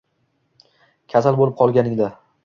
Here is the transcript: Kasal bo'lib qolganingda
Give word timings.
Kasal 1.13 1.37
bo'lib 1.41 1.53
qolganingda 1.59 2.09